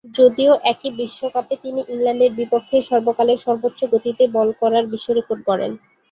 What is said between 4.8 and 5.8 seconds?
বিশ্ব রেকর্ড গড়েন।